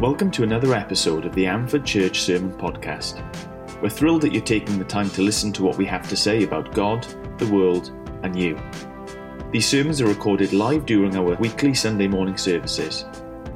[0.00, 3.20] Welcome to another episode of the Amford Church Sermon Podcast.
[3.82, 6.44] We're thrilled that you're taking the time to listen to what we have to say
[6.44, 7.04] about God,
[7.36, 7.90] the world,
[8.22, 8.56] and you.
[9.50, 13.06] These sermons are recorded live during our weekly Sunday morning services.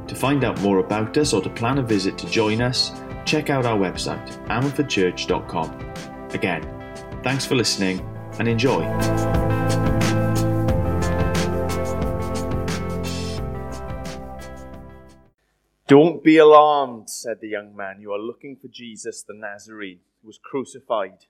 [0.09, 2.91] To find out more about us or to plan a visit to join us,
[3.25, 6.31] check out our website, amfordchurch.com.
[6.31, 8.01] Again, thanks for listening
[8.41, 9.52] and enjoy.
[16.23, 18.01] Be alarmed, said the young man.
[18.01, 21.27] You are looking for Jesus the Nazarene, who was crucified.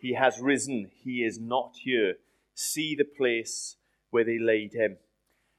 [0.00, 0.90] He has risen.
[1.02, 2.14] He is not here.
[2.54, 3.76] See the place
[4.10, 4.98] where they laid him.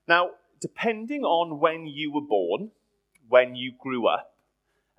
[0.07, 0.31] Now,
[0.61, 2.71] depending on when you were born,
[3.27, 4.33] when you grew up,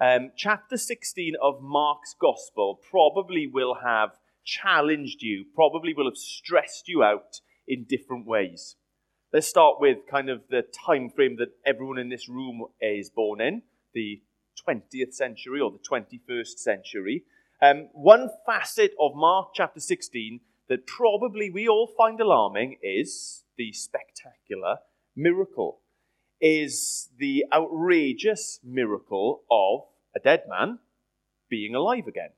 [0.00, 4.10] um, chapter 16 of Mark's Gospel probably will have
[4.44, 8.76] challenged you, probably will have stressed you out in different ways.
[9.32, 13.40] Let's start with kind of the time frame that everyone in this room is born
[13.40, 13.62] in,
[13.94, 14.22] the
[14.66, 17.24] 20th century or the 21st century.
[17.60, 23.72] Um, one facet of Mark chapter 16 that probably we all find alarming is the
[23.72, 24.76] spectacular
[25.16, 25.80] miracle,
[26.40, 29.80] is the outrageous miracle of
[30.14, 30.78] a dead man
[31.48, 32.30] being alive again.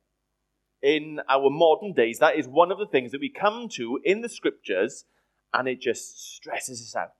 [0.81, 4.21] In our modern days, that is one of the things that we come to in
[4.21, 5.05] the scriptures
[5.53, 7.11] and it just stresses us out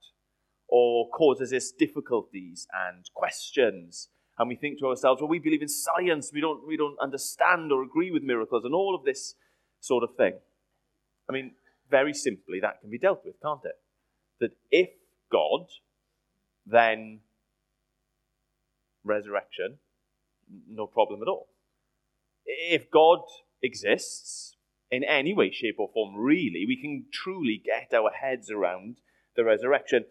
[0.68, 4.08] or causes us difficulties and questions.
[4.42, 7.72] And we think to ourselves, well, we believe in science, we don't, we don't understand
[7.72, 9.36] or agree with miracles, and all of this
[9.80, 10.34] sort of thing.
[11.30, 11.52] I mean,
[11.92, 13.76] very simply, that can be dealt with, can't it?
[14.40, 14.90] That if
[15.32, 15.68] God,
[16.66, 17.20] then
[19.04, 19.78] resurrection,
[20.68, 21.48] no problem at all.
[22.44, 23.20] If God
[23.62, 24.56] exists,
[24.90, 29.02] in any way, shape, or form, really, we can truly get our heads around
[29.36, 30.06] the resurrection.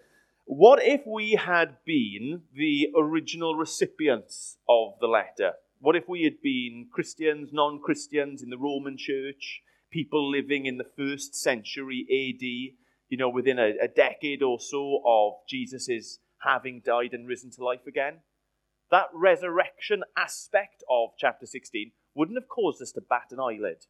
[0.53, 5.52] What if we had been the original recipients of the letter?
[5.79, 10.77] What if we had been Christians, non Christians in the Roman church, people living in
[10.77, 12.42] the first century AD,
[13.11, 17.64] you know, within a, a decade or so of Jesus' having died and risen to
[17.64, 18.19] life again?
[18.91, 23.86] That resurrection aspect of chapter 16 wouldn't have caused us to bat an eyelid.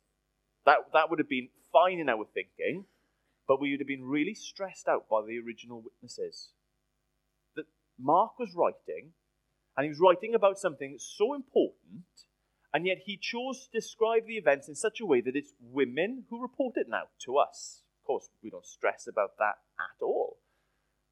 [0.67, 2.85] That, that would have been fine in our thinking,
[3.49, 6.51] but we would have been really stressed out by the original witnesses.
[8.01, 9.13] Mark was writing,
[9.77, 12.05] and he was writing about something so important,
[12.73, 16.25] and yet he chose to describe the events in such a way that it's women
[16.31, 17.83] who report it now to us.
[18.01, 20.39] Of course, we don't stress about that at all.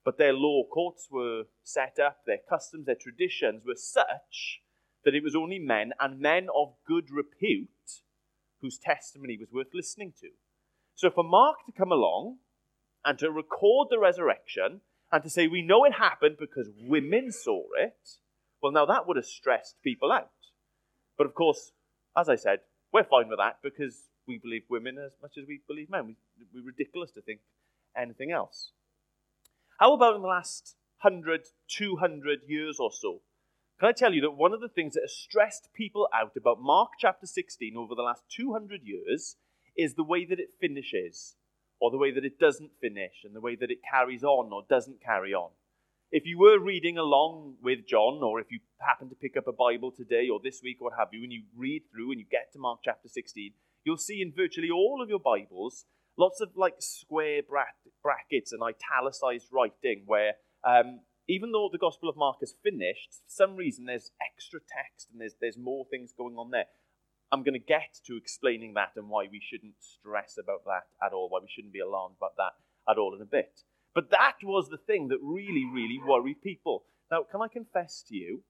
[0.04, 4.62] But their law courts were set up, their customs, their traditions were such
[5.04, 7.68] that it was only men and men of good repute
[8.60, 10.28] whose testimony was worth listening to.
[10.94, 12.38] So for Mark to come along
[13.04, 14.80] and to record the resurrection
[15.10, 17.96] and to say, we know it happened because women saw it,
[18.62, 20.30] well, now that would have stressed people out.
[21.16, 21.72] But of course,
[22.16, 22.60] as I said,
[22.92, 26.06] we're fine with that because we believe women as much as we believe men.
[26.06, 26.16] We,
[26.54, 27.40] we're ridiculous to think
[27.96, 28.72] anything else.
[29.78, 33.20] How about in the last 100, 200 years or so?
[33.78, 36.60] Can I tell you that one of the things that has stressed people out about
[36.60, 39.36] Mark chapter 16 over the last 200 years
[39.76, 41.36] is the way that it finishes,
[41.80, 44.62] or the way that it doesn't finish, and the way that it carries on or
[44.68, 45.50] doesn't carry on.
[46.10, 49.52] If you were reading along with John, or if you happen to pick up a
[49.52, 52.26] Bible today or this week or what have you, and you read through and you
[52.30, 53.52] get to Mark chapter 16,
[53.84, 55.84] you'll see in virtually all of your Bibles
[56.18, 57.42] lots of like square
[58.02, 60.34] brackets and italicized writing where
[60.64, 65.08] um, even though the Gospel of Mark is finished, for some reason there's extra text
[65.12, 66.64] and there's, there's more things going on there.
[67.30, 71.12] I'm going to get to explaining that and why we shouldn't stress about that at
[71.12, 72.52] all, why we shouldn't be alarmed about that
[72.90, 73.60] at all in a bit.
[73.94, 76.84] But that was the thing that really, really worried people.
[77.10, 78.44] Now, can I confess to you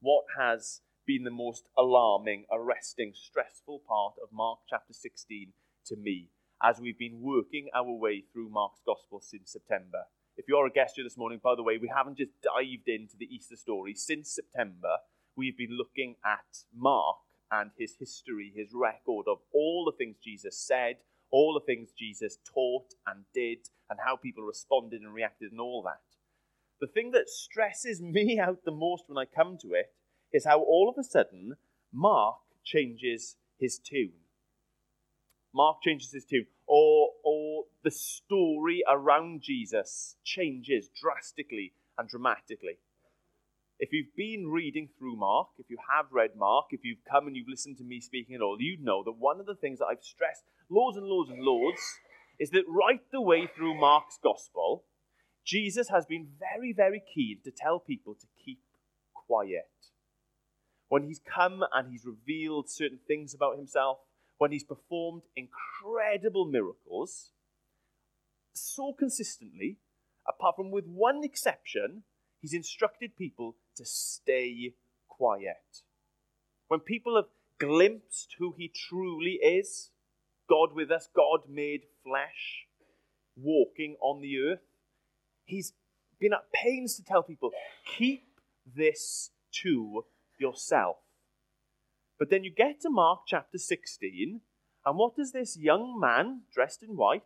[0.00, 5.52] what has been the most alarming, arresting, stressful part of Mark chapter 16
[5.86, 6.30] to me
[6.62, 10.04] as we've been working our way through Mark's Gospel since September?
[10.36, 13.16] If you're a guest here this morning, by the way, we haven't just dived into
[13.16, 13.94] the Easter story.
[13.94, 14.96] Since September,
[15.36, 17.18] we've been looking at Mark
[17.52, 20.96] and his history, his record of all the things Jesus said,
[21.30, 25.82] all the things Jesus taught and did, and how people responded and reacted, and all
[25.82, 26.00] that.
[26.80, 29.92] The thing that stresses me out the most when I come to it
[30.32, 31.54] is how all of a sudden
[31.92, 34.12] Mark changes his tune.
[35.54, 42.78] Mark changes his tune, or, or the story around Jesus changes drastically and dramatically.
[43.82, 47.34] If you've been reading through Mark, if you have read Mark, if you've come and
[47.34, 49.86] you've listened to me speaking at all, you know that one of the things that
[49.86, 51.80] I've stressed loads and loads and loads
[52.38, 54.84] is that right the way through Mark's gospel,
[55.44, 58.60] Jesus has been very, very keen to tell people to keep
[59.26, 59.66] quiet.
[60.88, 63.98] when he's come and he's revealed certain things about himself,
[64.38, 67.32] when he's performed incredible miracles,
[68.54, 69.78] so consistently,
[70.28, 72.04] apart from with one exception,
[72.40, 74.74] he's instructed people to stay
[75.08, 75.82] quiet.
[76.68, 77.26] When people have
[77.58, 79.90] glimpsed who he truly is,
[80.48, 82.66] God with us, God made flesh,
[83.36, 84.62] walking on the earth,
[85.44, 85.72] he's
[86.18, 87.50] been at pains to tell people,
[87.86, 88.24] keep
[88.66, 89.30] this
[89.62, 90.04] to
[90.38, 90.96] yourself.
[92.18, 94.40] But then you get to Mark chapter 16,
[94.84, 97.22] and what does this young man dressed in white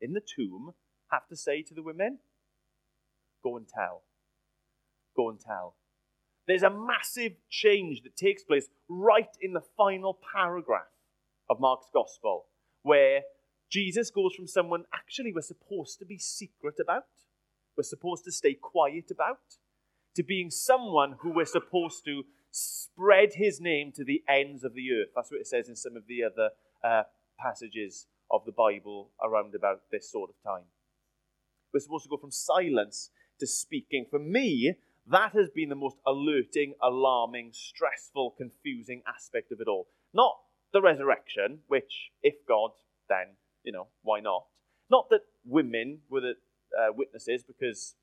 [0.00, 0.74] in the tomb
[1.10, 2.18] have to say to the women?
[3.42, 4.02] Go and tell.
[5.16, 5.76] Go and tell.
[6.46, 10.92] There's a massive change that takes place right in the final paragraph
[11.50, 12.46] of Mark's gospel,
[12.82, 13.22] where
[13.70, 17.04] Jesus goes from someone actually we're supposed to be secret about,
[17.76, 19.40] we're supposed to stay quiet about,
[20.14, 24.92] to being someone who we're supposed to spread his name to the ends of the
[24.92, 25.08] earth.
[25.14, 26.50] That's what it says in some of the other
[26.82, 27.02] uh,
[27.38, 30.64] passages of the Bible around about this sort of time.
[31.72, 33.10] We're supposed to go from silence
[33.40, 34.06] to speaking.
[34.08, 34.74] For me,
[35.10, 39.88] that has been the most alerting, alarming, stressful, confusing aspect of it all.
[40.12, 40.36] Not
[40.72, 42.70] the resurrection, which, if God,
[43.08, 44.46] then, you know, why not?
[44.90, 46.34] Not that women were the
[46.76, 47.94] uh, witnesses, because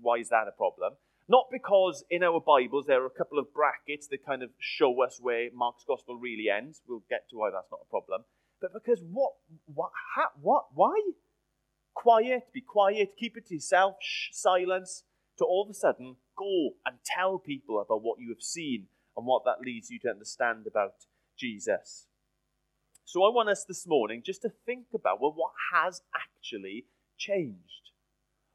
[0.00, 0.94] why is that a problem?
[1.28, 5.02] Not because in our Bibles there are a couple of brackets that kind of show
[5.02, 6.82] us where Mark's gospel really ends.
[6.86, 8.22] We'll get to why that's not a problem.
[8.60, 9.32] But because what,
[9.66, 10.94] what, how, what, why?
[11.94, 15.02] Quiet, be quiet, keep it to yourself, shh, silence,
[15.38, 18.86] to all of a sudden go and tell people about what you have seen
[19.16, 20.94] and what that leads you to understand about
[21.36, 22.06] Jesus.
[23.04, 26.86] So I want us this morning just to think about well, what has actually
[27.16, 27.92] changed?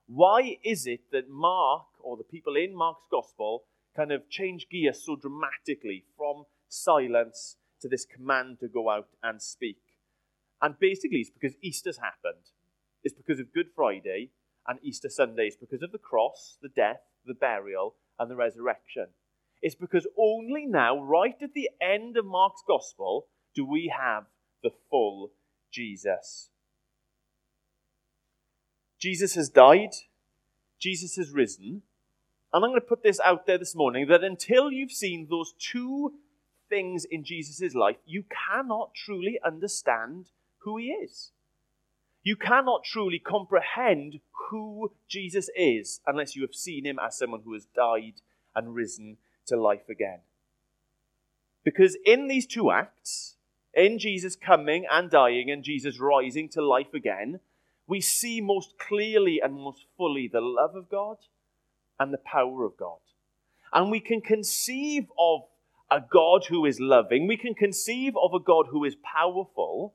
[0.08, 3.64] Why is it that Mark, or the people in Mark's gospel,
[3.96, 9.42] kind of change gear so dramatically from silence to this command to go out and
[9.42, 9.80] speak?
[10.62, 12.44] And basically, it's because Easter's happened.
[13.04, 14.32] It's because of Good Friday
[14.68, 19.08] and Easter Sundays because of the cross, the death, the burial, and the resurrection.
[19.62, 24.26] It's because only now, right at the end of Mark's gospel, do we have
[24.64, 25.32] the full
[25.72, 26.50] Jesus.
[29.00, 29.94] Jesus has died,
[30.80, 31.82] Jesus has risen,
[32.54, 35.54] and I'm going to put this out there this morning that until you've seen those
[35.54, 36.14] two
[36.70, 40.28] things in Jesus' life, you cannot truly understand
[40.60, 41.32] who he is.
[42.24, 44.20] You cannot truly comprehend
[44.52, 48.22] who Jesus is unless you have seen him as someone who has died
[48.56, 49.18] and risen
[49.48, 50.20] to life again.
[51.64, 53.36] Because in these two acts,
[53.74, 57.40] in Jesus coming and dying and Jesus rising to life again,
[57.88, 61.18] we see most clearly and most fully the love of God
[62.00, 63.00] and the power of God.
[63.74, 65.42] And we can conceive of
[65.90, 69.94] a God who is loving, we can conceive of a God who is powerful,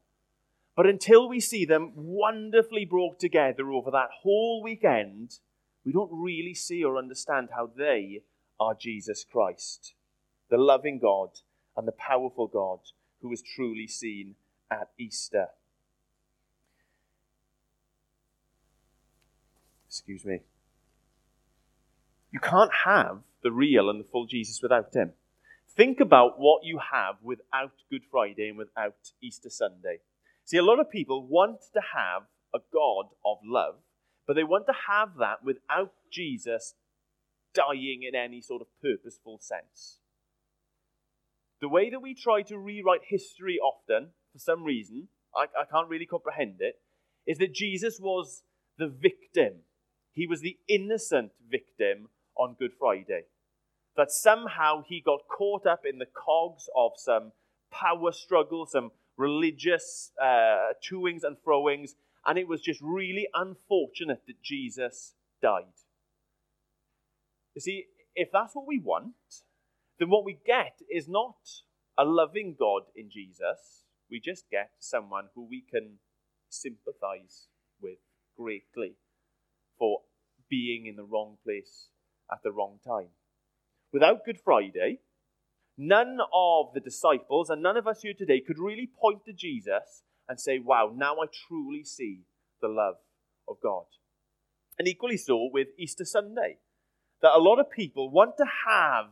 [0.76, 5.38] but until we see them wonderfully brought together over that whole weekend,
[5.84, 8.22] we don't really see or understand how they
[8.60, 9.94] are Jesus Christ,
[10.50, 11.30] the loving God
[11.76, 12.80] and the powerful God
[13.22, 14.34] who was truly seen
[14.70, 15.46] at Easter.
[19.88, 20.40] Excuse me.
[22.30, 25.12] You can't have the real and the full Jesus without him.
[25.74, 30.00] Think about what you have without Good Friday and without Easter Sunday.
[30.46, 32.22] See, a lot of people want to have
[32.54, 33.74] a God of love,
[34.26, 36.74] but they want to have that without Jesus
[37.52, 39.98] dying in any sort of purposeful sense.
[41.60, 45.88] The way that we try to rewrite history often, for some reason, I, I can't
[45.88, 46.76] really comprehend it,
[47.26, 48.44] is that Jesus was
[48.78, 49.62] the victim.
[50.12, 53.24] He was the innocent victim on Good Friday.
[53.96, 57.32] That somehow he got caught up in the cogs of some
[57.72, 61.90] power struggle, some religious uh, toings and froings,
[62.24, 65.64] and it was just really unfortunate that Jesus died.
[67.54, 69.14] You see, if that's what we want,
[69.98, 71.36] then what we get is not
[71.98, 73.84] a loving God in Jesus.
[74.10, 75.98] We just get someone who we can
[76.50, 77.48] sympathize
[77.80, 77.98] with
[78.36, 78.96] greatly
[79.78, 80.00] for
[80.48, 81.88] being in the wrong place
[82.30, 83.08] at the wrong time.
[83.92, 85.00] Without Good Friday,
[85.78, 90.02] None of the disciples and none of us here today could really point to Jesus
[90.28, 92.22] and say, wow, now I truly see
[92.60, 92.96] the love
[93.46, 93.84] of God.
[94.78, 96.58] And equally so with Easter Sunday,
[97.22, 99.06] that a lot of people want to have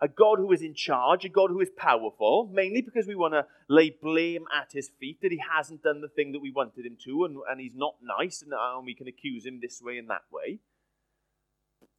[0.00, 3.34] a God who is in charge, a God who is powerful, mainly because we want
[3.34, 6.86] to lay blame at his feet that he hasn't done the thing that we wanted
[6.86, 9.80] him to and, and he's not nice and, uh, and we can accuse him this
[9.82, 10.60] way and that way.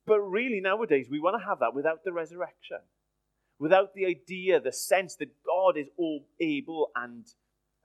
[0.06, 2.80] But really, nowadays, we want to have that without the resurrection.
[3.62, 7.28] Without the idea, the sense that God is all able and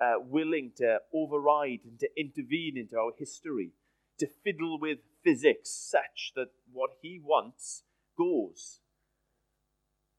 [0.00, 3.72] uh, willing to override and to intervene into our history,
[4.18, 7.82] to fiddle with physics such that what he wants
[8.16, 8.80] goes.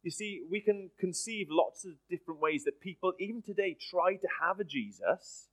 [0.04, 4.28] You see, we can conceive lots of different ways that people, even today, try to
[4.40, 5.50] have a Jesus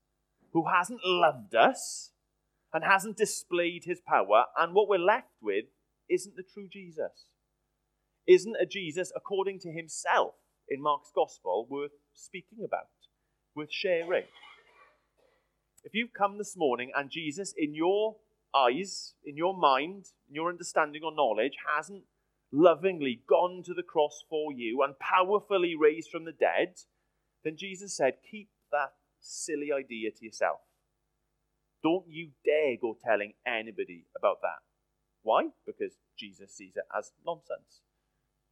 [0.52, 2.10] who hasn't loved us
[2.74, 5.64] and hasn't displayed his power, and what we're left with
[6.10, 7.24] isn't the true Jesus
[8.26, 10.34] isn't a Jesus, according to himself
[10.68, 12.88] in Mark's gospel, worth speaking about,
[13.54, 14.24] worth sharing.
[15.84, 18.16] If you've come this morning and Jesus, in your
[18.54, 22.04] eyes, in your mind, in your understanding or knowledge, hasn't
[22.52, 26.74] lovingly gone to the cross for you and powerfully raised from the dead,
[27.42, 30.60] then Jesus said, Keep that silly idea to yourself.
[31.82, 34.62] Don't you dare go telling anybody about that.
[35.22, 35.48] Why?
[35.66, 37.82] Because Jesus sees it as nonsense.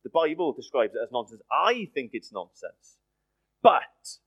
[0.04, 1.42] The Bible describes it as nonsense.
[1.50, 2.98] I think it's nonsense.
[3.62, 4.18] But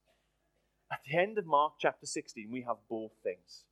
[0.92, 3.64] at the end of Mark chapter 16, we have both things.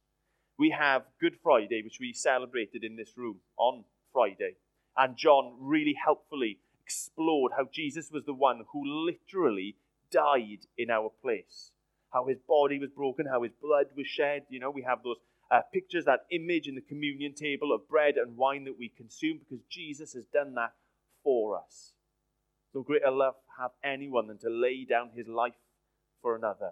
[0.57, 4.55] We have Good Friday, which we celebrated in this room on Friday.
[4.97, 9.77] And John really helpfully explored how Jesus was the one who literally
[10.11, 11.71] died in our place.
[12.11, 14.43] How his body was broken, how his blood was shed.
[14.49, 15.17] You know, we have those
[15.49, 19.39] uh, pictures, that image in the communion table of bread and wine that we consume
[19.39, 20.73] because Jesus has done that
[21.23, 21.92] for us.
[22.73, 25.53] No greater love have anyone than to lay down his life
[26.21, 26.71] for another.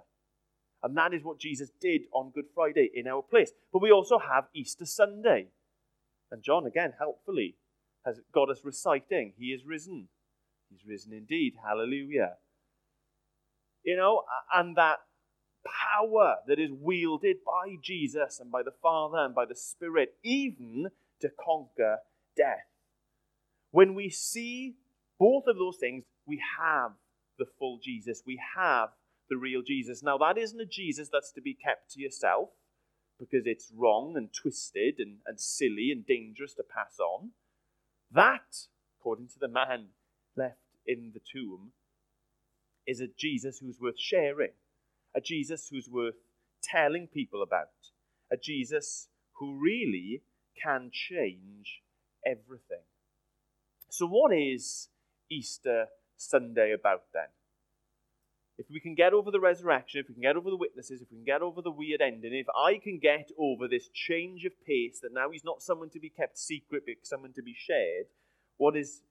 [0.83, 3.51] And that is what Jesus did on Good Friday in our place.
[3.71, 5.47] But we also have Easter Sunday.
[6.31, 7.55] And John, again, helpfully,
[8.05, 10.07] has got us reciting, He is risen.
[10.69, 11.53] He's risen indeed.
[11.63, 12.37] Hallelujah.
[13.83, 14.99] You know, and that
[15.65, 20.87] power that is wielded by Jesus and by the Father and by the Spirit, even
[21.19, 21.97] to conquer
[22.35, 22.65] death.
[23.71, 24.75] When we see
[25.21, 26.93] both of those things, we have
[27.37, 28.23] the full Jesus.
[28.25, 28.89] We have
[29.29, 30.01] the real Jesus.
[30.01, 32.49] Now, that isn't a Jesus that's to be kept to yourself
[33.19, 37.33] because it's wrong and twisted and, and silly and dangerous to pass on.
[38.11, 38.65] That,
[38.99, 39.89] according to the man
[40.35, 41.73] left in the tomb,
[42.87, 44.53] is a Jesus who's worth sharing,
[45.15, 46.15] a Jesus who's worth
[46.63, 47.67] telling people about,
[48.31, 50.23] a Jesus who really
[50.61, 51.83] can change
[52.25, 52.85] everything.
[53.89, 54.89] So, what is
[55.31, 57.27] Easter Sunday about then?
[58.57, 61.09] If we can get over the resurrection, if we can get over the witnesses, if
[61.09, 64.51] we can get over the weird ending, if I can get over this change of
[64.67, 68.05] pace that now he's not someone to be kept secret, but someone to be shared,
[68.57, 69.01] what is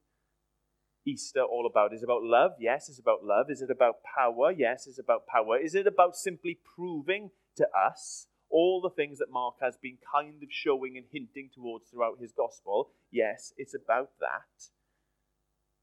[1.04, 1.92] Easter all about?
[1.92, 2.52] Is about love?
[2.60, 3.50] Yes, it's about love.
[3.50, 4.52] Is it about power?
[4.52, 5.58] Yes, it's about power.
[5.58, 10.42] Is it about simply proving to us all the things that Mark has been kind
[10.42, 12.90] of showing and hinting towards throughout his gospel.
[13.10, 14.70] Yes, it's about that.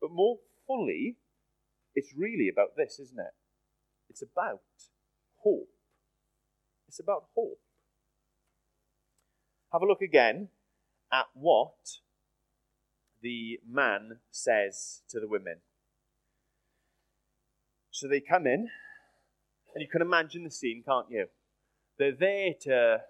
[0.02, 1.18] But more fully,
[1.96, 3.34] it's really about this, isn't it?
[4.10, 4.62] It's about
[5.44, 5.70] hope.
[6.88, 7.60] It's about hope.
[9.74, 10.50] Have a look again
[11.12, 12.00] at what
[13.22, 15.58] the man says to the women.
[17.92, 18.70] So they come in,
[19.74, 21.26] and you can imagine the scene, can't you?
[21.98, 23.02] They're there to,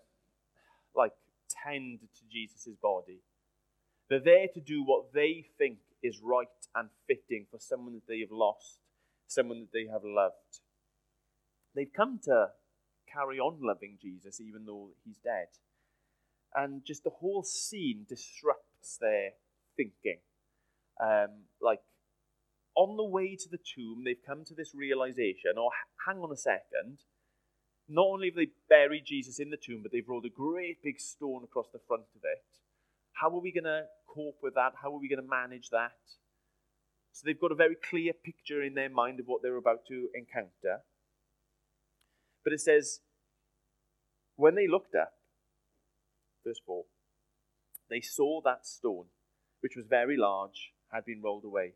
[0.95, 1.11] like,
[1.63, 3.19] tend to Jesus' body.
[4.09, 8.19] They're there to do what they think is right and fitting for someone that they
[8.19, 8.79] have lost,
[9.27, 10.61] someone that they have loved.
[11.75, 12.47] They've come to
[13.11, 15.47] carry on loving Jesus even though he's dead.
[16.55, 19.31] And just the whole scene disrupts their
[19.75, 20.19] thinking.
[21.01, 21.81] Um, like,
[22.75, 25.71] on the way to the tomb, they've come to this realization, or
[26.07, 26.99] hang on a second,
[27.89, 30.99] not only have they buried Jesus in the tomb, but they've rolled a great big
[30.99, 32.43] stone across the front of it.
[33.21, 34.73] How are we going to cope with that?
[34.81, 35.97] How are we going to manage that?
[37.11, 40.09] So they've got a very clear picture in their mind of what they're about to
[40.13, 40.83] encounter.
[42.43, 42.99] But it says,
[44.35, 45.13] when they looked up,
[46.45, 46.83] verse 4,
[47.89, 49.05] they saw that stone,
[49.61, 51.73] which was very large, had been rolled away.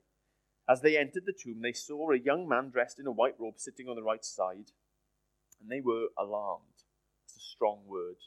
[0.70, 3.56] As they entered the tomb, they saw a young man dressed in a white robe
[3.58, 4.72] sitting on the right side,
[5.60, 6.86] and they were alarmed.
[7.26, 8.18] It's a strong word.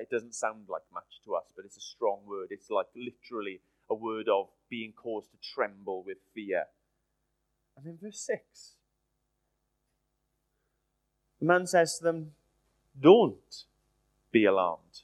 [0.00, 2.48] It doesn't sound like much to us, but it's a strong word.
[2.50, 6.64] It's like literally a word of being caused to tremble with fear.
[7.76, 8.74] And then verse 6
[11.40, 12.32] the man says to them,
[13.00, 13.64] Don't
[14.32, 15.02] be alarmed.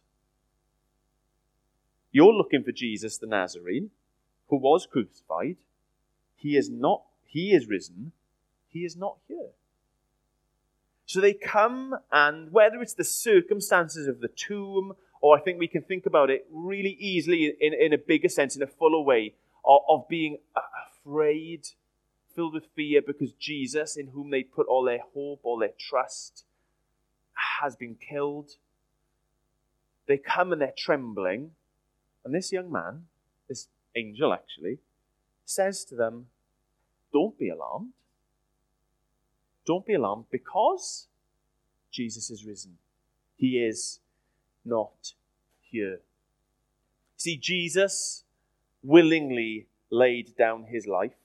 [2.11, 3.91] You're looking for Jesus the Nazarene,
[4.49, 5.57] who was crucified.
[6.37, 8.13] He is not, he is risen.
[8.69, 9.51] He is not here.
[11.07, 15.69] So they come, and whether it's the circumstances of the tomb, or I think we
[15.69, 19.35] can think about it really easily in, in a bigger sense, in a fuller way,
[19.65, 21.69] of, of being afraid
[22.35, 26.45] filled with fear because Jesus, in whom they put all their hope, all their trust,
[27.61, 28.53] has been killed.
[30.07, 31.53] They come and they're trembling.
[32.25, 33.05] And this young man,
[33.49, 34.79] this angel actually,
[35.45, 36.27] says to them,
[37.13, 37.93] Don't be alarmed.
[39.67, 41.07] Don't be alarmed because
[41.91, 42.77] Jesus is risen.
[43.37, 44.01] He is
[44.65, 45.15] not
[45.61, 46.01] here.
[47.17, 48.25] See, Jesus
[48.83, 51.17] willingly laid down his life,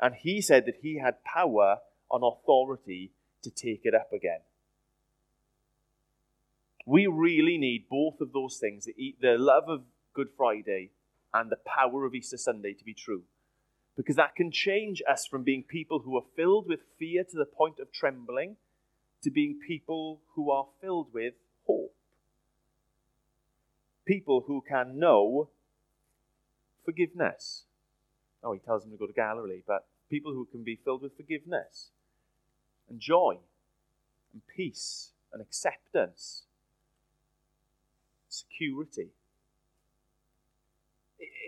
[0.00, 1.78] and he said that he had power
[2.10, 4.40] and authority to take it up again.
[6.86, 9.82] We really need both of those things the, love of
[10.14, 10.90] Good Friday
[11.32, 13.22] and the power of Easter Sunday to be true.
[13.96, 17.44] Because that can change us from being people who are filled with fear to the
[17.44, 18.56] point of trembling
[19.22, 21.34] to being people who are filled with
[21.66, 21.94] hope.
[24.06, 25.50] People who can know
[26.84, 27.64] forgiveness.
[28.42, 31.16] Oh, he tells them to go to Galilee, but people who can be filled with
[31.16, 31.90] forgiveness
[32.88, 33.38] and joy
[34.32, 36.42] and peace and acceptance,
[38.28, 39.10] security.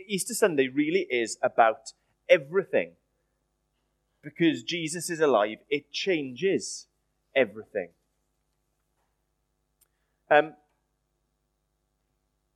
[0.06, 1.92] Easter Sunday really is about
[2.28, 2.92] everything.
[4.22, 6.86] Because Jesus is alive, it changes
[7.36, 7.90] everything.
[10.30, 10.54] Um,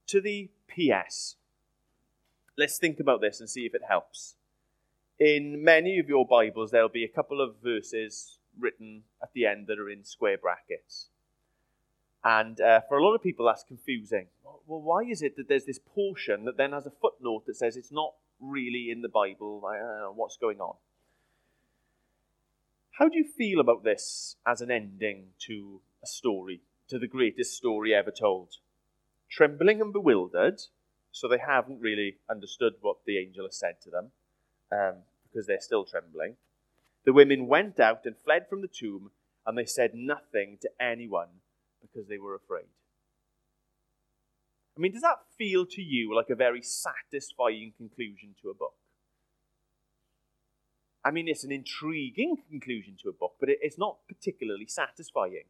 [0.06, 1.36] to the PS,
[2.56, 4.36] let's think about this and see if it helps.
[5.18, 9.66] In many of your Bibles, there'll be a couple of verses written at the end
[9.66, 11.08] that are in square brackets.
[12.24, 14.26] And uh, for a lot of people, that's confusing.
[14.66, 17.76] Well, why is it that there's this portion that then has a footnote that says
[17.76, 19.62] it's not really in the Bible?
[19.66, 20.76] I don't know what's going on.
[22.98, 27.54] How do you feel about this as an ending to a story, to the greatest
[27.56, 28.56] story ever told?
[29.30, 30.62] Trembling and bewildered,
[31.12, 34.10] so they haven't really understood what the angel has said to them,
[34.72, 36.36] um, because they're still trembling.
[37.04, 39.12] The women went out and fled from the tomb,
[39.46, 41.28] and they said nothing to anyone
[41.80, 42.66] because they were afraid.
[44.78, 48.74] I mean, does that feel to you like a very satisfying conclusion to a book?
[51.04, 55.46] I mean, it's an intriguing conclusion to a book, but it's not particularly satisfying.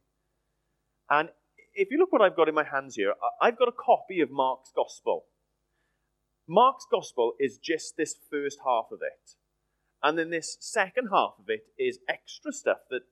[1.11, 1.29] And
[1.75, 4.31] if you look what I've got in my hands here, I've got a copy of
[4.31, 5.25] Mark's Gospel.
[6.47, 9.35] Mark's Gospel is just this first half of it.
[10.01, 13.03] And then this second half of it is extra stuff that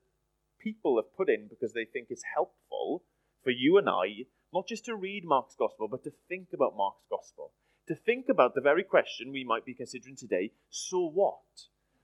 [0.60, 3.04] people have put in because they think it's helpful
[3.44, 7.06] for you and I, not just to read Mark's Gospel, but to think about Mark's
[7.10, 7.52] Gospel.
[7.88, 11.40] To think about the very question we might be considering today so what?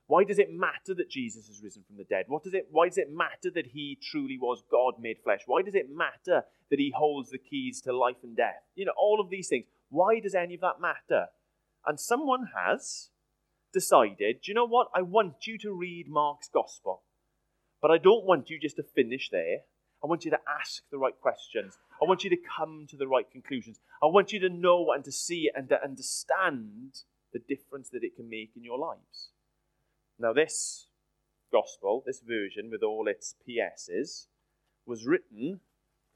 [0.07, 2.25] Why does it matter that Jesus has risen from the dead?
[2.27, 5.41] What does it, why does it matter that he truly was God made flesh?
[5.45, 8.63] Why does it matter that he holds the keys to life and death?
[8.75, 9.65] You know, all of these things.
[9.89, 11.27] Why does any of that matter?
[11.85, 13.09] And someone has
[13.73, 14.89] decided, do you know what?
[14.93, 17.03] I want you to read Mark's gospel.
[17.81, 19.61] But I don't want you just to finish there.
[20.03, 21.77] I want you to ask the right questions.
[22.01, 23.79] I want you to come to the right conclusions.
[24.01, 28.15] I want you to know and to see and to understand the difference that it
[28.15, 29.29] can make in your lives.
[30.19, 30.87] Now, this
[31.51, 34.27] gospel, this version with all its PSs,
[34.85, 35.61] was written,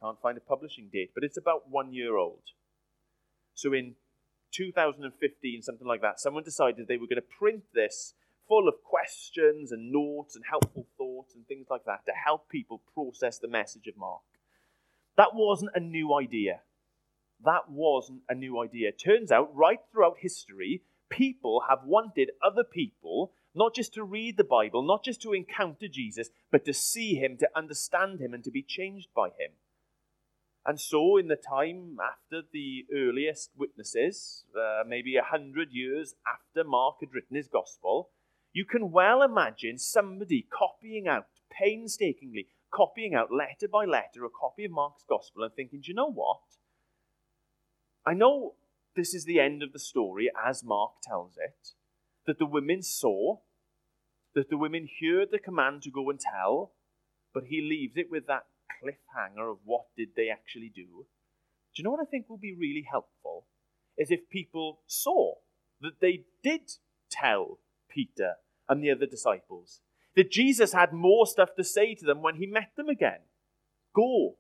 [0.02, 2.44] can't find a publishing date, but it's about one year old.
[3.54, 3.96] So in
[4.54, 8.14] 2015, something like that, someone decided they were going to print this
[8.48, 12.82] full of questions and notes and helpful thoughts and things like that to help people
[12.94, 14.22] process the message of Mark.
[15.18, 16.62] That wasn't a new idea.
[17.44, 18.92] That wasn't a new idea.
[18.92, 24.44] Turns out, right throughout history, people have wanted other people not just to read the
[24.44, 28.52] Bible, not just to encounter Jesus, but to see him, to understand him, and to
[28.52, 29.52] be changed by him.
[30.64, 36.64] And so, in the time after the earliest witnesses, uh, maybe a hundred years after
[36.68, 38.10] Mark had written his gospel,
[38.54, 44.66] you can well imagine somebody copying out, painstakingly copying out letter by letter a copy
[44.66, 46.42] of Mark's gospel and thinking, do you know what?
[48.06, 48.56] I know
[48.96, 51.70] this is the end of the story as Mark tells it,
[52.26, 53.38] that the women saw,
[54.36, 56.74] that the women heard the command to go and tell,
[57.34, 58.46] but he leaves it with that
[58.84, 61.06] cliffhanger of what did they actually do.
[61.76, 63.46] Do you know what I think will be really helpful?
[63.98, 65.36] Is if people saw
[65.82, 66.62] that they did
[67.10, 67.60] tell
[67.98, 68.34] Peter
[68.70, 69.82] and the other disciples,
[70.16, 73.22] that Jesus had more stuff to say to them when he met them again.
[73.96, 74.36] Go,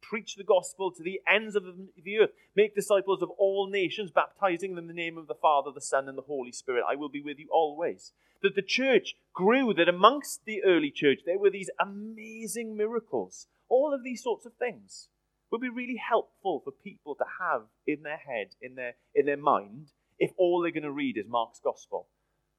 [0.00, 1.64] preach the gospel to the ends of
[2.02, 2.30] the earth.
[2.56, 6.08] Make disciples of all nations, baptizing them in the name of the Father, the Son,
[6.08, 6.84] and the Holy Spirit.
[6.88, 8.12] I will be with you always.
[8.42, 13.46] That the church grew, that amongst the early church there were these amazing miracles.
[13.68, 15.08] All of these sorts of things
[15.50, 19.36] would be really helpful for people to have in their head, in their, in their
[19.36, 22.08] mind, if all they're going to read is Mark's gospel.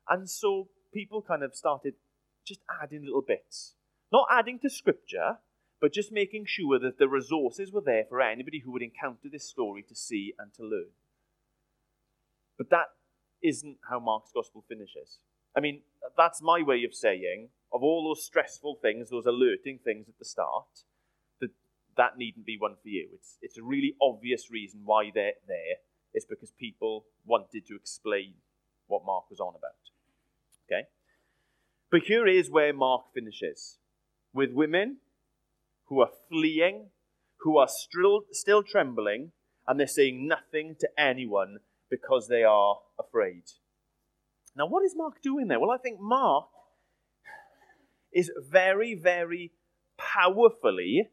[0.09, 1.95] And so people kind of started
[2.45, 3.75] just adding little bits.
[4.11, 5.37] Not adding to scripture,
[5.81, 9.47] but just making sure that the resources were there for anybody who would encounter this
[9.47, 10.91] story to see and to learn.
[12.57, 12.87] But that
[13.41, 15.19] isn't how Mark's gospel finishes.
[15.55, 15.81] I mean,
[16.17, 20.25] that's my way of saying, of all those stressful things, those alerting things at the
[20.25, 20.67] start,
[21.41, 21.49] that
[21.97, 23.09] that needn't be one for you.
[23.13, 25.77] It's, it's a really obvious reason why they're there.
[26.13, 28.35] It's because people wanted to explain
[28.87, 29.92] what Mark was on about.
[30.65, 30.88] Okay?
[31.91, 33.78] But here is where Mark finishes
[34.34, 34.97] with women
[35.86, 36.88] who are fleeing,
[37.41, 39.32] who are still, still trembling,
[39.67, 43.43] and they're saying nothing to anyone because they are afraid.
[44.56, 45.60] Now, what is Mark doing there?
[45.60, 46.45] Well, I think Mark
[48.12, 49.52] is very, very
[49.97, 51.10] powerfully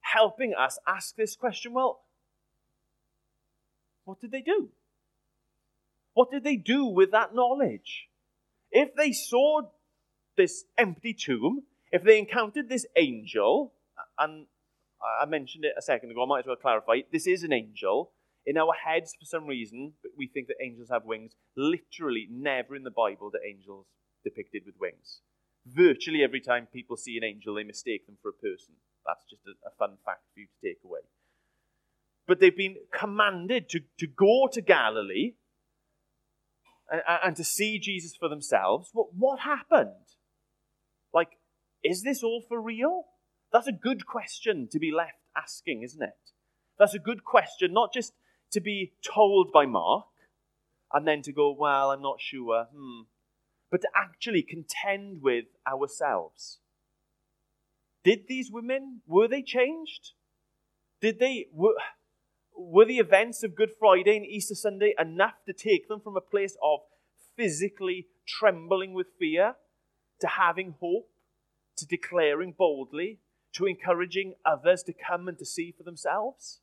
[0.00, 2.02] helping us ask this question well,
[4.04, 4.70] what did they do?
[6.14, 8.09] What did they do with that knowledge?
[8.72, 9.62] If they saw
[10.36, 13.72] this empty tomb, if they encountered this angel,
[14.18, 14.46] and
[15.20, 18.12] I mentioned it a second ago, I might as well clarify this is an angel.
[18.46, 21.32] In our heads, for some reason, we think that angels have wings.
[21.56, 23.86] Literally, never in the Bible are angels
[24.24, 25.20] depicted with wings.
[25.66, 28.74] Virtually every time people see an angel, they mistake them for a person.
[29.06, 31.00] That's just a, a fun fact for you to take away.
[32.26, 35.34] But they've been commanded to, to go to Galilee
[36.90, 38.90] and, and to see Jesus for themselves.
[38.92, 40.16] What, what happened?
[41.12, 41.38] Like,
[41.82, 43.04] is this all for real?
[43.52, 46.32] That's a good question to be left asking, isn't it?
[46.78, 48.12] That's a good question, not just
[48.52, 50.06] to be told by Mark
[50.92, 53.02] and then to go, well, I'm not sure, hmm,
[53.70, 56.58] but to actually contend with ourselves.
[58.02, 60.12] Did these women, were they changed?
[61.00, 61.74] Did they, were,
[62.68, 66.20] were the events of Good Friday and Easter Sunday enough to take them from a
[66.20, 66.80] place of
[67.36, 69.54] physically trembling with fear
[70.20, 71.08] to having hope,
[71.76, 73.18] to declaring boldly,
[73.52, 76.60] to encouraging others to come and to see for themselves?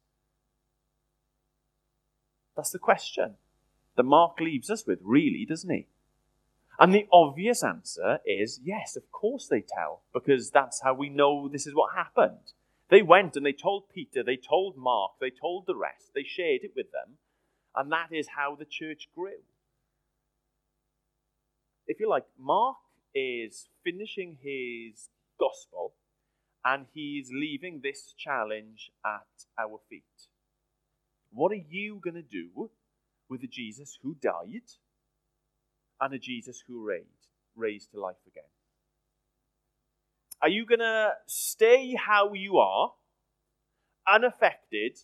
[2.56, 3.36] That's the question
[3.96, 5.88] that Mark leaves us with, really, doesn't he?
[6.80, 11.48] And the obvious answer is yes, of course they tell, because that's how we know
[11.48, 12.54] this is what happened.
[12.90, 16.62] They went and they told Peter, they told Mark, they told the rest, they shared
[16.64, 17.18] it with them,
[17.76, 19.44] and that is how the church grew.
[21.86, 22.78] If you like, Mark
[23.14, 25.94] is finishing his gospel
[26.64, 30.04] and he's leaving this challenge at our feet.
[31.32, 32.70] What are you going to do
[33.30, 34.68] with a Jesus who died
[36.02, 38.44] and a Jesus who raised, raised to life again?
[40.42, 42.94] Are you going to stay how you are,
[44.08, 45.00] unaffected,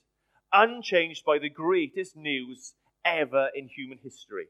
[0.51, 4.47] unchanged by the greatest news ever in human history?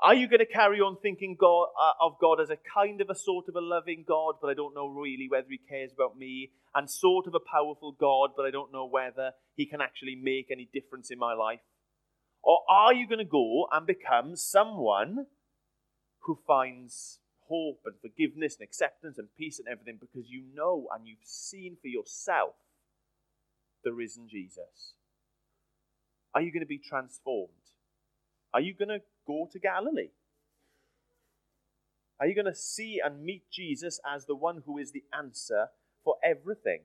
[0.00, 3.10] Are you going to carry on thinking God, uh, of God as a kind of
[3.10, 6.16] a sort of a loving God, but I don't know really whether He cares about
[6.16, 10.14] me, and sort of a powerful God, but I don't know whether He can actually
[10.14, 11.58] make any difference in my life?
[12.44, 15.26] Or are you going to go and become someone
[16.20, 21.06] who finds hope and forgiveness and acceptance and peace and everything because you know and
[21.06, 22.54] you've seen for yourself
[23.84, 24.94] the risen Jesus?
[26.34, 27.52] Are you going to be transformed?
[28.52, 30.10] Are you going to go to Galilee?
[32.20, 35.68] Are you going to see and meet Jesus as the one who is the answer
[36.04, 36.80] for everything?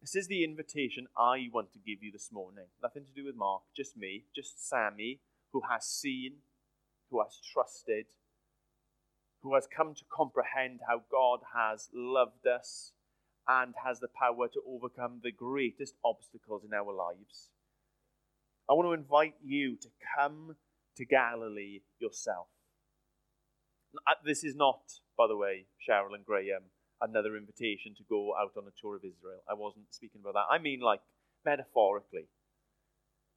[0.00, 2.66] This is the invitation I want to give you this morning.
[2.82, 5.20] Nothing to do with Mark, just me, just Sammy,
[5.52, 6.34] who has seen,
[7.10, 8.06] who has trusted,
[9.46, 12.90] who has come to comprehend how God has loved us
[13.46, 17.50] and has the power to overcome the greatest obstacles in our lives.
[18.68, 20.56] I want to invite you to come
[20.96, 22.48] to Galilee yourself.
[24.04, 24.80] Uh, this is not,
[25.16, 26.62] by the way, Cheryl and Graham,
[27.00, 29.42] another invitation to go out on a tour of Israel.
[29.48, 30.52] I wasn't speaking about that.
[30.52, 31.00] I mean, like,
[31.44, 32.26] metaphorically.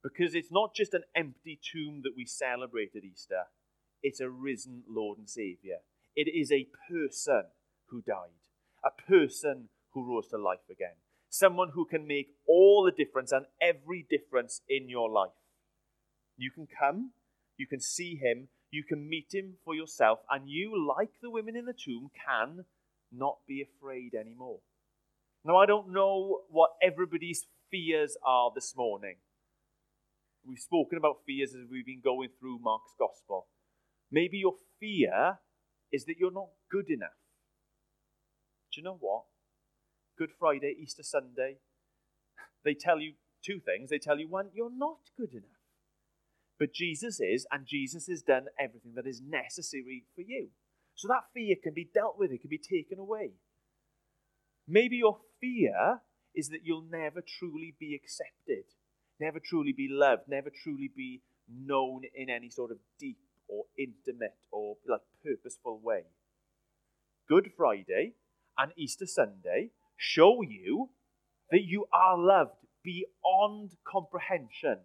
[0.01, 3.43] Because it's not just an empty tomb that we celebrate at Easter,
[4.01, 5.77] it's a risen Lord and Savior.
[6.15, 7.43] It is a person
[7.87, 8.37] who died,
[8.83, 10.95] a person who rose to life again,
[11.29, 15.31] someone who can make all the difference and every difference in your life.
[16.37, 17.11] You can come
[17.59, 21.57] you can see him, you can meet him for yourself, and you, like the women
[21.57, 22.63] in the tomb, can
[23.11, 24.59] not be afraid anymore.
[25.43, 29.17] Now, I don't know what everybody's fears are this morning.
[30.45, 33.47] We've spoken about fears as we've been going through Mark's gospel.
[34.09, 35.39] Maybe your fear
[35.91, 37.17] is that you're not good enough.
[38.73, 39.23] Do you know what?
[40.17, 41.57] Good Friday, Easter Sunday,
[42.65, 43.13] they tell you
[43.45, 43.89] two things.
[43.89, 45.43] They tell you, one, you're not good enough
[46.59, 50.49] But Jesus is, and Jesus has done everything that is necessary for you.
[50.95, 53.31] So that fear can be dealt with, it can be taken away.
[54.67, 56.01] Maybe your fear
[56.35, 58.65] is that you'll never truly be accepted,
[59.19, 64.37] never truly be loved, never truly be known in any sort of deep or intimate
[64.51, 66.03] or like purposeful way.
[67.27, 68.13] Good Friday
[68.57, 70.89] and Easter Sunday show you
[71.51, 74.79] that you are loved beyond comprehension.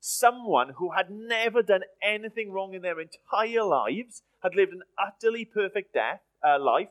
[0.00, 5.44] Someone who had never done anything wrong in their entire lives, had lived an utterly
[5.44, 6.88] perfect death, uh, life,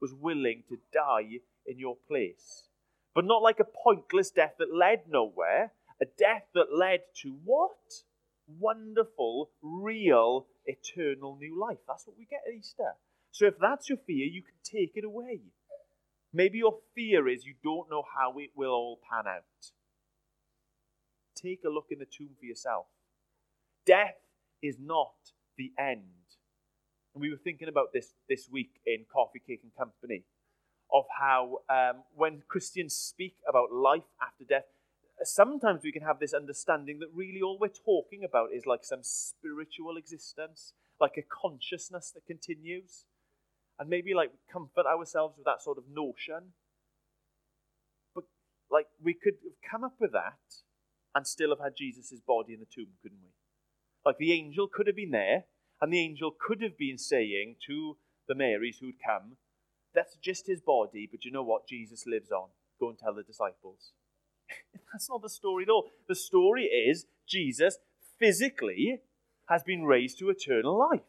[0.00, 2.68] was willing to die in your place.
[3.14, 7.70] But not like a pointless death that led nowhere, a death that led to what?
[8.46, 11.78] Wonderful, real, eternal new life.
[11.86, 12.94] That's what we get at Easter.
[13.30, 15.40] So if that's your fear, you can take it away.
[16.32, 19.42] Maybe your fear is you don't know how it will all pan out.
[21.34, 22.86] Take a look in the tomb for yourself.
[23.84, 24.20] Death
[24.62, 25.12] is not
[25.58, 26.04] the end.
[27.14, 30.24] And we were thinking about this this week in Coffee, Cake and Company
[30.92, 34.64] of how um, when Christians speak about life after death,
[35.26, 39.02] sometimes we can have this understanding that really all we're talking about is like some
[39.02, 43.04] spiritual existence, like a consciousness that continues.
[43.78, 46.52] And maybe like comfort ourselves with that sort of notion.
[48.14, 48.24] But
[48.70, 50.38] like we could have come up with that
[51.14, 53.30] and still have had Jesus' body in the tomb, couldn't we?
[54.04, 55.44] Like the angel could have been there,
[55.80, 57.96] and the angel could have been saying to
[58.28, 59.36] the Marys who'd come,
[59.94, 61.68] That's just his body, but you know what?
[61.68, 62.48] Jesus lives on.
[62.80, 63.92] Go and tell the disciples.
[64.92, 65.90] That's not the story at all.
[66.08, 67.78] The story is Jesus
[68.18, 69.00] physically
[69.48, 71.00] has been raised to eternal life.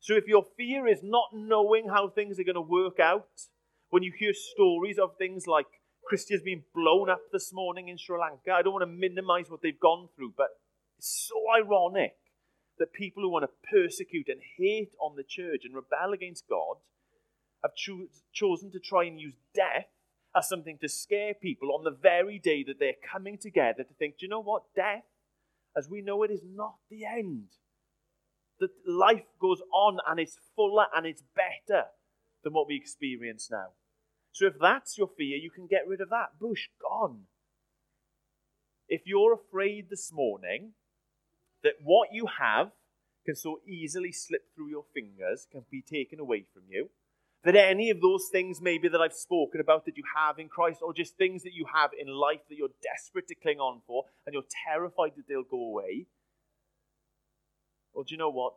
[0.00, 3.28] So if your fear is not knowing how things are going to work out,
[3.90, 5.66] when you hear stories of things like
[6.06, 9.60] Christians being blown up this morning in Sri Lanka, I don't want to minimize what
[9.62, 10.48] they've gone through, but
[10.98, 12.16] it's so ironic
[12.78, 16.76] that people who want to persecute and hate on the church and rebel against God
[17.62, 19.86] have cho- chosen to try and use death
[20.38, 24.18] as something to scare people on the very day that they're coming together to think,
[24.18, 24.62] do you know what?
[24.74, 25.04] Death,
[25.76, 27.48] as we know it, is not the end.
[28.60, 31.84] That life goes on and it's fuller and it's better
[32.44, 33.68] than what we experience now.
[34.32, 36.38] So if that's your fear, you can get rid of that.
[36.40, 37.22] Bush, gone.
[38.88, 40.72] If you're afraid this morning
[41.62, 42.70] that what you have
[43.26, 46.90] can so easily slip through your fingers, can be taken away from you,
[47.44, 50.80] that any of those things, maybe that I've spoken about, that you have in Christ,
[50.82, 54.04] or just things that you have in life that you're desperate to cling on for,
[54.26, 56.06] and you're terrified that they'll go away.
[57.94, 58.54] Well, do you know what?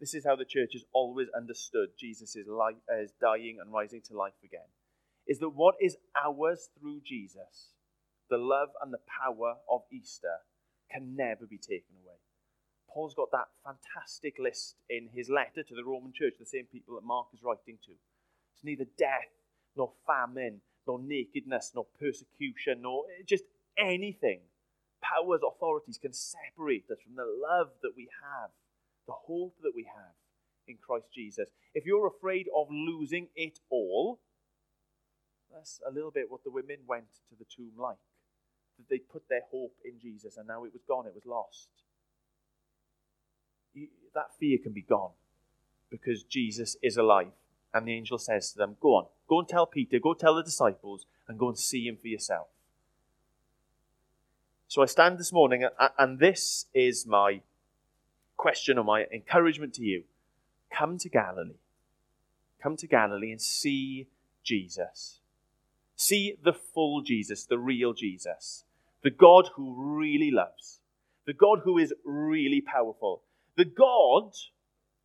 [0.00, 4.02] This is how the church has always understood Jesus' life uh, as dying and rising
[4.08, 4.68] to life again.
[5.26, 7.72] Is that what is ours through Jesus,
[8.28, 10.38] the love and the power of Easter,
[10.90, 12.18] can never be taken away.
[12.94, 16.94] Paul's got that fantastic list in his letter to the Roman church, the same people
[16.94, 17.90] that Mark is writing to.
[17.90, 19.34] It's neither death,
[19.76, 23.42] nor famine, nor nakedness, nor persecution, nor eh, just
[23.76, 24.40] anything.
[25.02, 28.50] Powers, authorities can separate us from the love that we have,
[29.08, 30.14] the hope that we have
[30.68, 31.48] in Christ Jesus.
[31.74, 34.20] If you're afraid of losing it all,
[35.52, 37.98] that's a little bit what the women went to the tomb like.
[38.78, 41.68] That they put their hope in Jesus and now it was gone, it was lost
[44.14, 45.10] that fear can be gone
[45.90, 47.32] because Jesus is alive.
[47.72, 50.42] And the angel says to them, Go on, go and tell Peter, go tell the
[50.42, 52.46] disciples, and go and see him for yourself.
[54.68, 55.64] So I stand this morning,
[55.98, 57.40] and this is my
[58.36, 60.04] question or my encouragement to you.
[60.72, 61.58] Come to Galilee.
[62.62, 64.08] Come to Galilee and see
[64.42, 65.20] Jesus.
[65.96, 68.64] See the full Jesus, the real Jesus,
[69.02, 70.80] the God who really loves,
[71.26, 73.22] the God who is really powerful,
[73.56, 74.32] the God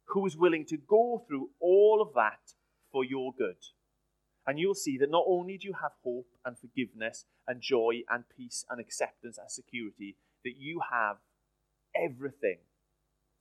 [0.06, 2.54] who is willing to go through all of that
[2.92, 3.58] for your good.
[4.48, 8.24] And you'll see that not only do you have hope and forgiveness and joy and
[8.36, 11.18] peace and acceptance and security, that you have
[11.96, 12.58] everything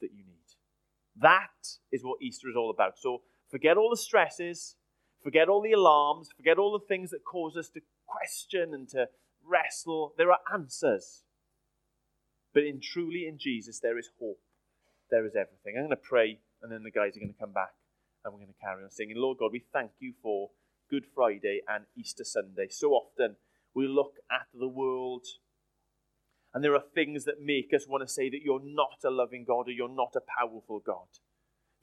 [0.01, 0.37] that you need.
[1.17, 2.99] That is what Easter is all about.
[2.99, 4.77] So forget all the stresses,
[5.23, 9.09] forget all the alarms, forget all the things that cause us to question and to
[9.43, 10.13] wrestle.
[10.19, 11.23] There are answers.
[12.53, 14.41] But in truly in Jesus there is hope
[15.11, 15.75] there is everything.
[15.77, 17.73] I'm going to pray, and then the guys are going to come back,
[18.25, 19.17] and we're going to carry on singing.
[19.17, 20.51] Lord God, we thank you for
[20.91, 22.69] Good Friday and Easter Sunday.
[22.71, 23.37] So often
[23.75, 25.27] we look at the world,
[26.55, 29.45] and there are things that make us want to say that you're not a loving
[29.47, 31.09] God or you're not a powerful God.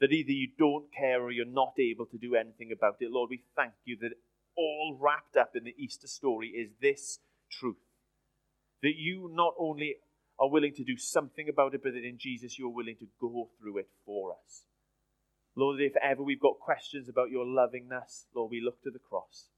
[0.02, 3.12] That either you don't care or you're not able to do anything about it.
[3.12, 4.12] Lord, we thank you that
[4.58, 7.78] all wrapped up in the Easter story is this truth
[8.82, 9.96] that you not only
[10.40, 13.50] are willing to do something about it, but that in Jesus you're willing to go
[13.60, 14.64] through it for us.
[15.56, 19.50] Lord, if ever we've got questions about your lovingness, Lord, we look to the cross.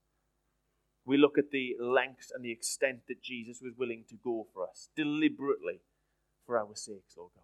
[1.05, 4.67] We look at the lengths and the extent that Jesus was willing to go for
[4.67, 5.81] us, deliberately
[6.45, 7.43] for our sakes, Lord God.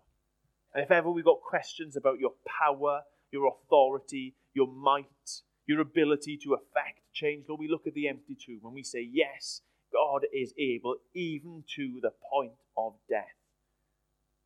[0.74, 6.38] And if ever we've got questions about your power, your authority, your might, your ability
[6.44, 9.62] to affect change, Lord, we look at the empty tomb and we say, Yes,
[9.94, 13.38] God is able, even to the point of death.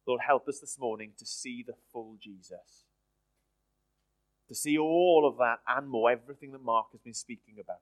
[0.05, 2.85] Lord, help us this morning to see the full Jesus.
[4.49, 7.81] To see all of that and more, everything that Mark has been speaking about.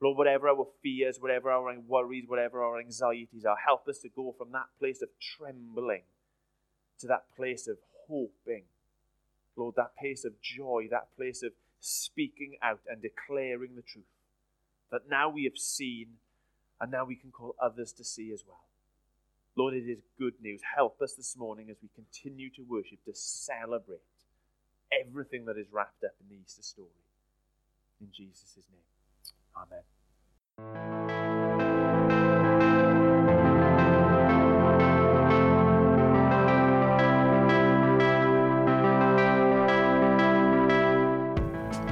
[0.00, 4.34] Lord, whatever our fears, whatever our worries, whatever our anxieties are, help us to go
[4.36, 6.02] from that place of trembling
[7.00, 8.64] to that place of hoping.
[9.56, 14.04] Lord, that place of joy, that place of speaking out and declaring the truth.
[14.92, 16.18] That now we have seen
[16.80, 18.60] and now we can call others to see as well.
[19.56, 20.60] Lord, it is good news.
[20.76, 23.98] Help us this morning as we continue to worship to celebrate
[24.92, 26.88] everything that is wrapped up in the Easter story.
[28.00, 28.80] In Jesus' name,
[29.56, 29.82] Amen.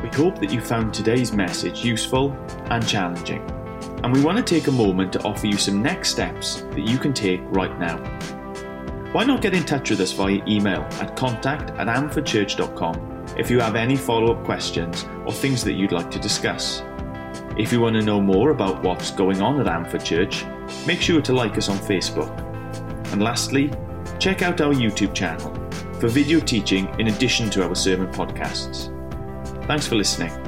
[0.02, 2.32] We hope that you found today's message useful
[2.70, 3.44] and challenging,
[4.02, 6.98] and we want to take a moment to offer you some next steps that you
[6.98, 7.98] can take right now.
[9.12, 13.60] Why not get in touch with us via email at contact at amfordchurch.com if you
[13.60, 16.82] have any follow up questions or things that you'd like to discuss.
[17.58, 20.44] If you want to know more about what's going on at Amford Church,
[20.86, 22.30] make sure to like us on Facebook.
[23.12, 23.70] And lastly,
[24.18, 25.52] check out our YouTube channel
[25.98, 28.92] for video teaching in addition to our sermon podcasts.
[29.66, 30.45] Thanks for listening.